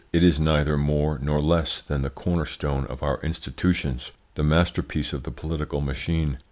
"It 0.11 0.23
is 0.23 0.39
neither 0.39 0.79
more 0.79 1.19
nor 1.21 1.37
less 1.37 1.79
than 1.79 2.01
the 2.01 2.09
corner 2.09 2.47
stone 2.47 2.85
of 2.87 3.03
our 3.03 3.19
institutions, 3.21 4.11
the 4.33 4.41
masterpiece 4.43 5.13
of 5.13 5.21
the 5.21 5.31
political 5.31 5.79
machine. 5.79 6.39